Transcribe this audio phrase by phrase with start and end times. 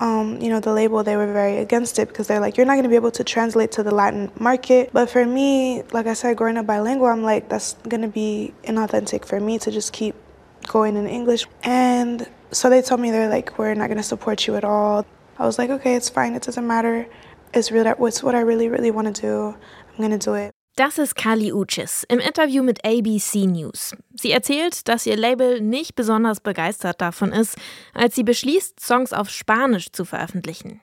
[0.00, 2.74] um, you know, the label, they were very against it because they're like, you're not
[2.74, 4.90] going to be able to translate to the Latin market.
[4.92, 8.54] But for me, like I said, growing up bilingual, I'm like, that's going to be
[8.62, 10.14] inauthentic for me to just keep
[10.66, 11.46] going in English.
[11.64, 15.04] And so they told me, they're like, we're not going to support you at all.
[15.38, 16.34] I was like, okay, it's fine.
[16.34, 17.06] It doesn't matter.
[17.52, 19.56] It's, really, it's what I really, really want to do.
[19.90, 20.52] I'm going to do it.
[20.78, 23.96] Das ist Kali Uchis im Interview mit ABC News.
[24.14, 27.56] Sie erzählt, dass ihr Label nicht besonders begeistert davon ist,
[27.94, 30.80] als sie beschließt, Songs auf Spanisch zu veröffentlichen.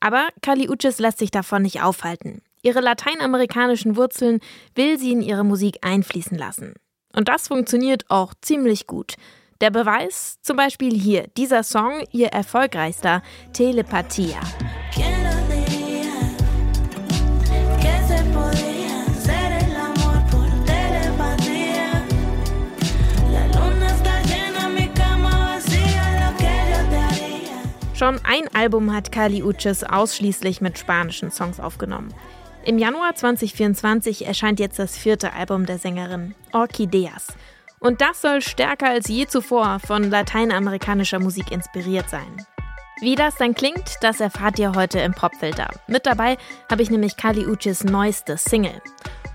[0.00, 2.40] Aber Kali Uchis lässt sich davon nicht aufhalten.
[2.62, 4.40] Ihre lateinamerikanischen Wurzeln
[4.74, 6.72] will sie in ihre Musik einfließen lassen.
[7.14, 9.16] Und das funktioniert auch ziemlich gut.
[9.60, 13.20] Der Beweis zum Beispiel hier, dieser Song, ihr erfolgreichster,
[13.52, 14.40] Telepathia.
[27.96, 32.12] Schon ein Album hat Kali Uchis ausschließlich mit spanischen Songs aufgenommen.
[32.62, 37.28] Im Januar 2024 erscheint jetzt das vierte Album der Sängerin, Orchideas.
[37.78, 42.46] Und das soll stärker als je zuvor von lateinamerikanischer Musik inspiriert sein.
[43.00, 45.70] Wie das dann klingt, das erfahrt ihr heute im Popfilter.
[45.86, 46.36] Mit dabei
[46.70, 48.82] habe ich nämlich Kali Uchis neueste Single.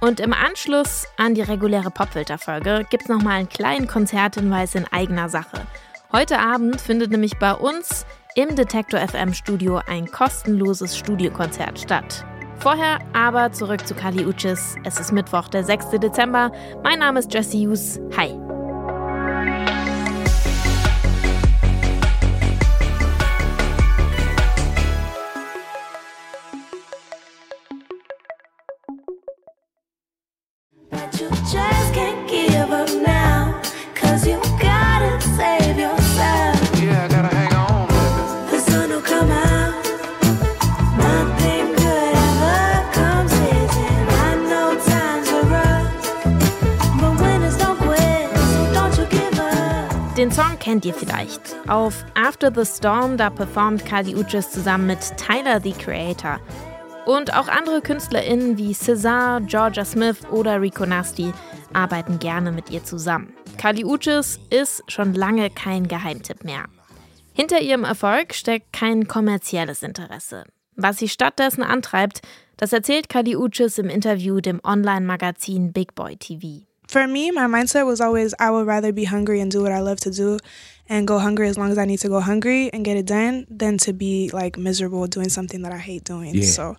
[0.00, 5.28] Und im Anschluss an die reguläre Popfilter-Folge gibt es nochmal einen kleinen Konzerthinweis in eigener
[5.28, 5.64] Sache.
[6.10, 12.24] Heute Abend findet nämlich bei uns im Detektor FM Studio ein kostenloses Studiokonzert statt.
[12.58, 14.76] Vorher aber zurück zu Kali Uchis.
[14.84, 15.90] Es ist Mittwoch, der 6.
[16.00, 16.50] Dezember.
[16.82, 18.00] Mein Name ist Jesse Hughes.
[18.16, 18.47] Hi.
[50.18, 51.40] Den Song kennt ihr vielleicht.
[51.68, 56.40] Auf After the Storm, da performt Kali Uchis zusammen mit Tyler the Creator.
[57.06, 61.32] Und auch andere KünstlerInnen wie Cesar, Georgia Smith oder Rico Nasty
[61.72, 63.32] arbeiten gerne mit ihr zusammen.
[63.58, 66.64] Kali Uchis ist schon lange kein Geheimtipp mehr.
[67.32, 70.42] Hinter ihrem Erfolg steckt kein kommerzielles Interesse.
[70.74, 72.22] Was sie stattdessen antreibt,
[72.56, 76.67] das erzählt Kali Uchis im Interview dem Online-Magazin Big Boy TV.
[76.88, 79.80] For me, my mindset was always I would rather be hungry and do what I
[79.80, 80.38] love to do
[80.88, 83.46] and go hungry as long as I need to go hungry and get it done
[83.50, 86.34] than to be like miserable doing something that I hate doing.
[86.34, 86.46] Yeah.
[86.46, 86.76] So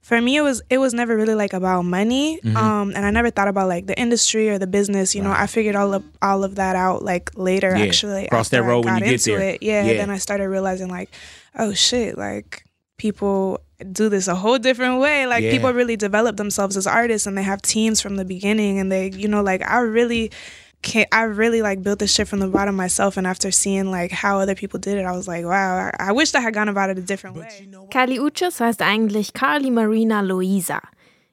[0.00, 2.56] for me it was it was never really like about money mm-hmm.
[2.56, 5.28] um and I never thought about like the industry or the business, you right.
[5.28, 5.34] know.
[5.34, 7.84] I figured all of all of that out like later yeah.
[7.84, 8.28] actually.
[8.28, 9.40] Cross that road when you get there.
[9.40, 9.62] It.
[9.62, 11.10] Yeah, yeah, then I started realizing like
[11.58, 12.64] oh shit, like
[12.96, 13.60] people
[13.92, 15.26] do this a whole different way.
[15.26, 15.50] Like yeah.
[15.50, 19.10] people really develop themselves as artists and they have teams from the beginning and they,
[19.10, 20.30] you know, like I really
[20.82, 24.10] can I really like built this shit from the bottom myself and after seeing like
[24.12, 26.68] how other people did it, I was like, wow, I, I wish I had gone
[26.68, 27.48] about it a different way.
[27.60, 30.80] You know Kali Uchis heißt eigentlich Carly Marina Loisa.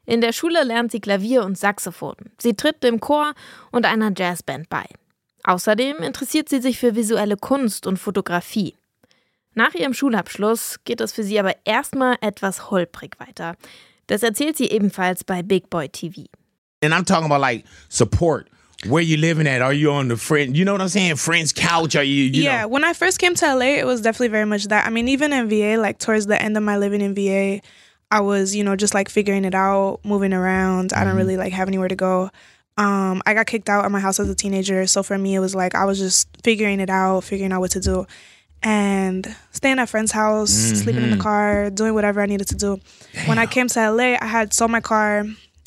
[0.05, 2.15] In der Schule lernt sie Klavier und Saxophon.
[2.37, 3.33] Sie tritt dem Chor
[3.71, 4.85] und einer Jazzband bei.
[5.43, 8.75] Außerdem interessiert sie sich für visuelle Kunst und Fotografie.
[9.57, 13.56] Nach ihrem Schulabschluss geht es für sie aber erstmal etwas holprig weiter.
[14.06, 16.25] Das erzählt sie ebenfalls bei Big Boy TV.
[16.84, 18.50] And I'm talking about like support.
[18.85, 19.63] Where you living at?
[19.63, 20.56] Are you on the friend?
[20.56, 21.16] You know what I'm saying?
[21.16, 21.95] Friend's couch?
[21.95, 22.25] Are you?
[22.25, 22.62] you yeah.
[22.62, 22.68] Know?
[22.68, 24.85] When I first came to LA, it was definitely very much that.
[24.85, 27.59] I mean, even in VA, like towards the end of my living in VA,
[28.12, 30.91] I was, you know, just like figuring it out, moving around.
[30.91, 31.01] Mm-hmm.
[31.01, 31.18] I don't mm-hmm.
[31.18, 32.29] really like have anywhere to go.
[32.78, 35.39] Um, I got kicked out of my house as a teenager, so for me, it
[35.39, 38.06] was like I was just figuring it out, figuring out what to do
[38.63, 40.75] and staying at friend's house, mm-hmm.
[40.75, 42.79] sleeping in the car, doing whatever I needed to do.
[43.13, 43.28] Damn.
[43.28, 45.25] When I came to LA, I had sold my car.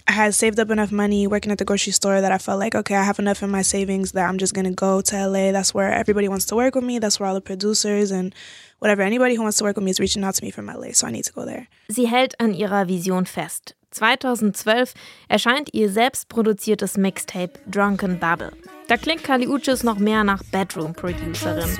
[0.08, 2.74] I had saved up enough money working at the grocery store that I felt like,
[2.74, 5.52] okay, I have enough in my savings that I'm just gonna go to LA.
[5.52, 6.98] That's where everybody wants to work with me.
[6.98, 8.34] That's where all the producers and
[8.80, 10.92] whatever, anybody who wants to work with me is reaching out to me from LA,
[10.92, 11.68] so I need to go there.
[11.88, 13.76] Sie hält an ihrer Vision fest.
[13.92, 14.94] 2012
[15.28, 18.52] erscheint ihr selbstproduziertes Mixtape Drunken Bubble.
[18.88, 21.78] Da klingt Kali Uchis noch mehr nach Bedroom-Producerin.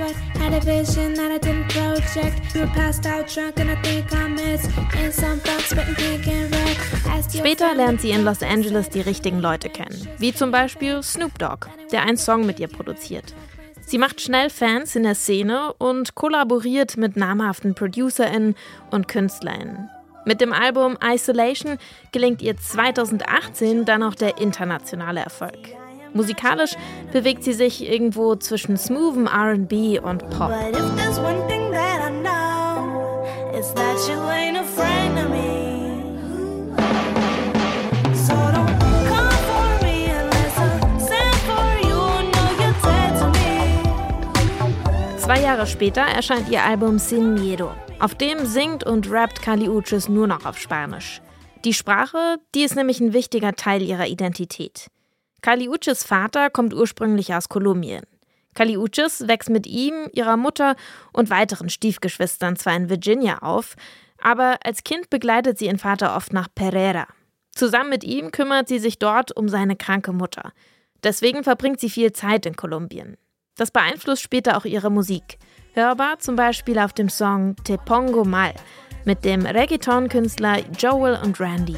[7.36, 11.66] Später lernt sie in Los Angeles die richtigen Leute kennen, wie zum Beispiel Snoop Dogg,
[11.90, 13.34] der einen Song mit ihr produziert.
[13.90, 18.54] Sie macht schnell Fans in der Szene und kollaboriert mit namhaften ProducerInnen
[18.92, 19.90] und KünstlerInnen.
[20.24, 21.76] Mit dem Album Isolation
[22.12, 25.74] gelingt ihr 2018 dann auch der internationale Erfolg.
[26.14, 26.76] Musikalisch
[27.12, 30.52] bewegt sie sich irgendwo zwischen smoothem RB und Pop.
[45.38, 47.72] Jahre später erscheint ihr Album Sin Miedo.
[48.00, 51.20] Auf dem singt und rappt Kali Uchis nur noch auf Spanisch.
[51.64, 54.88] Die Sprache, die ist nämlich ein wichtiger Teil ihrer Identität.
[55.42, 58.02] Kali Uchis Vater kommt ursprünglich aus Kolumbien.
[58.54, 60.74] Kali Uchis wächst mit ihm, ihrer Mutter
[61.12, 63.76] und weiteren Stiefgeschwistern zwar in Virginia auf,
[64.20, 67.06] aber als Kind begleitet sie ihren Vater oft nach Pereira.
[67.52, 70.52] Zusammen mit ihm kümmert sie sich dort um seine kranke Mutter.
[71.04, 73.16] Deswegen verbringt sie viel Zeit in Kolumbien.
[73.56, 75.38] Das beeinflusst später auch ihre Musik.
[75.74, 78.54] Hörbar zum Beispiel auf dem Song Te Pongo Mal
[79.04, 81.76] mit dem Reggaeton-Künstler Joel und Randy.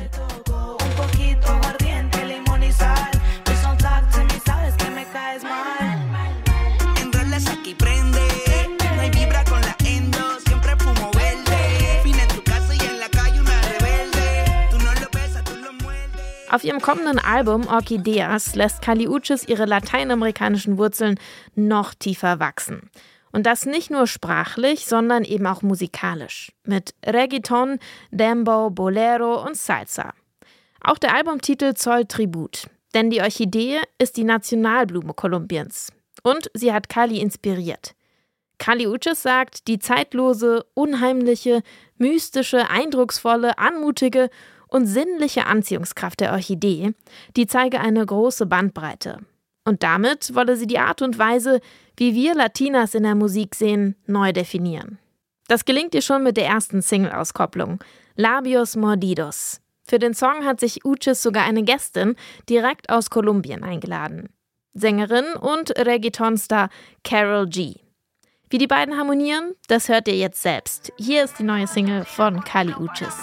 [16.52, 21.19] Auf ihrem kommenden Album Orchideas lässt Kali Uchis ihre lateinamerikanischen Wurzeln
[21.54, 22.90] noch tiefer wachsen.
[23.32, 26.52] Und das nicht nur sprachlich, sondern eben auch musikalisch.
[26.64, 27.78] Mit Reggaeton,
[28.10, 30.12] Dembo, Bolero und Salsa.
[30.82, 32.66] Auch der Albumtitel zollt Tribut.
[32.93, 35.90] Denn die Orchidee ist die Nationalblume Kolumbiens.
[36.22, 37.94] Und sie hat Kali inspiriert.
[38.58, 41.62] Kali Uchis sagt, die zeitlose, unheimliche,
[41.96, 44.28] mystische, eindrucksvolle, anmutige
[44.72, 46.94] und sinnliche Anziehungskraft der Orchidee,
[47.36, 49.19] die zeige eine große Bandbreite.
[49.64, 51.60] Und damit wolle sie die Art und Weise,
[51.96, 54.98] wie wir Latinas in der Musik sehen, neu definieren.
[55.48, 57.78] Das gelingt ihr schon mit der ersten Single-Auskopplung,
[58.16, 59.60] Labios Mordidos.
[59.84, 62.16] Für den Song hat sich Uchis sogar eine Gästin
[62.48, 64.30] direkt aus Kolumbien eingeladen.
[64.75, 66.70] Sängerin und Reggaeton-Star
[67.04, 67.75] Carol G.
[68.48, 70.92] Wie die beiden harmonieren, das hört ihr jetzt selbst.
[70.96, 73.16] Hier ist die neue Single von Kali Uchis.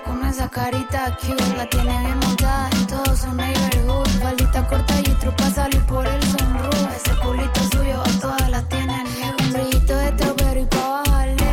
[0.00, 4.08] con esa carita cute La tiene bien montada en todo su neighborhood.
[4.22, 6.96] Faldita corta y trupa salir por el sunroof.
[6.96, 11.52] Ese culito suyo a todas las tiene en Un brillito de trapero y pa' bajarle.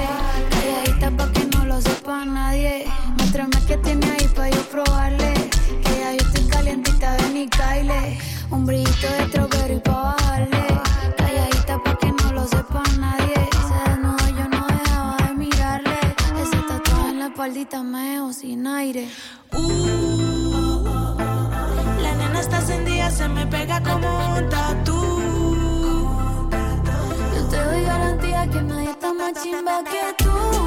[0.51, 2.85] Calladita pa' que no lo sepa nadie.
[3.17, 5.33] Muéstrame que tiene ahí pa' yo probarle.
[5.83, 8.19] Que ya yo estoy calientita, ven y caile
[8.51, 10.18] Un brillito de trapero y pa' bajarle
[17.59, 19.05] Maldita meo sin aire.
[19.51, 20.81] Uh,
[22.01, 25.01] la nena está encendida, se me pega como un tatú.
[27.35, 30.58] Yo te doy garantía que nadie está más chimba que tú.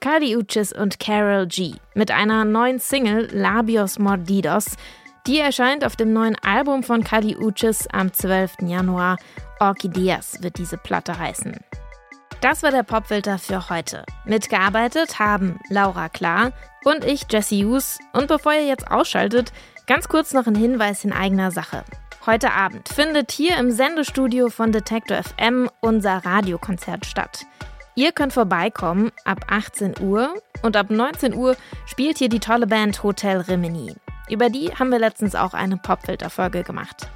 [0.00, 4.76] Kali Uchis und Carol G mit einer neuen Single Labios Mordidos.
[5.26, 8.62] Die erscheint auf dem neuen Album von Kali Uchis am 12.
[8.62, 9.18] Januar.
[9.58, 11.54] Orchideas wird diese Platte heißen.
[12.40, 14.06] Das war der Popfilter für heute.
[14.24, 16.52] Mitgearbeitet haben Laura Klar
[16.84, 17.98] und ich, Jesse Hughes.
[18.14, 19.52] Und bevor ihr jetzt ausschaltet,
[19.86, 21.84] ganz kurz noch ein Hinweis in eigener Sache.
[22.24, 27.44] Heute Abend findet hier im Sendestudio von Detektor FM unser Radiokonzert statt.
[28.00, 31.54] Ihr könnt vorbeikommen ab 18 Uhr und ab 19 Uhr
[31.84, 33.94] spielt hier die tolle Band Hotel Rimini.
[34.30, 37.10] Über die haben wir letztens auch eine Popfilter-Folge gemacht.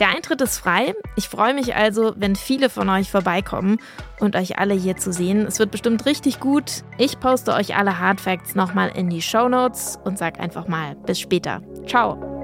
[0.00, 0.94] Der Eintritt ist frei.
[1.14, 3.78] Ich freue mich also, wenn viele von euch vorbeikommen
[4.18, 5.46] und euch alle hier zu sehen.
[5.46, 6.82] Es wird bestimmt richtig gut.
[6.98, 11.20] Ich poste euch alle Hardfacts nochmal in die Show Notes und sag einfach mal bis
[11.20, 11.62] später.
[11.86, 12.35] Ciao.